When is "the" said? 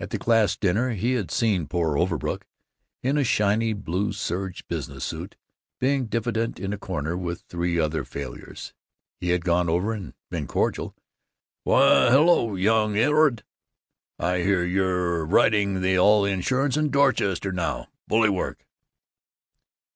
0.10-0.18, 16.24-16.32